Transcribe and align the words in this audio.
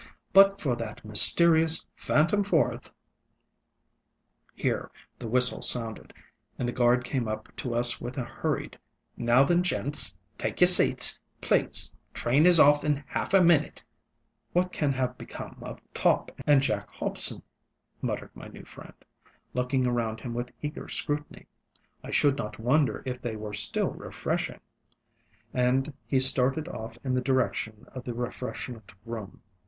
But 0.33 0.59
for 0.59 0.75
that 0.77 1.05
mysterious 1.05 1.85
phantom 1.95 2.43
fourthŌĆöŌĆöŌĆØ 2.43 2.89
Here 4.55 4.91
the 5.19 5.27
whistle 5.27 5.61
sounded, 5.61 6.11
and 6.57 6.67
the 6.67 6.71
guard 6.73 7.03
came 7.05 7.27
up 7.27 7.55
to 7.57 7.75
us 7.75 8.01
with 8.01 8.17
a 8.17 8.23
hurried, 8.25 8.79
ŌĆ£Now 9.19 9.47
then, 9.47 9.61
gents, 9.61 10.15
take 10.39 10.59
your 10.59 10.69
seats, 10.69 11.21
please; 11.39 11.93
train 12.15 12.47
is 12.47 12.59
off 12.59 12.83
in 12.83 13.03
half 13.09 13.35
a 13.35 13.41
minnit! 13.43 13.83
ŌĆØ 14.55 14.63
ŌĆ£What 14.63 14.71
can 14.71 14.93
have 14.93 15.19
become 15.19 15.57
of 15.61 15.79
Topp 15.93 16.31
and 16.47 16.63
Jack 16.63 16.91
Hobson? 16.93 17.41
ŌĆØ 17.41 17.43
muttered 18.01 18.31
my 18.33 18.47
new 18.47 18.65
friend, 18.65 18.95
looking 19.53 19.85
around 19.85 20.21
him 20.21 20.33
with 20.33 20.51
eager 20.63 20.89
scrutiny. 20.89 21.45
ŌĆ£I 22.03 22.11
should 22.11 22.37
not 22.39 22.57
wonder 22.57 23.03
if 23.05 23.21
they 23.21 23.35
were 23.35 23.53
still 23.53 23.91
refreshing. 23.91 24.61
ŌĆØ 24.65 25.39
And 25.53 25.93
he 26.07 26.17
started 26.19 26.67
off 26.67 26.97
in 27.03 27.13
the 27.13 27.21
direction 27.21 27.85
of 27.93 28.03
the 28.03 28.15
refreshment 28.15 28.91
room. 29.05 29.41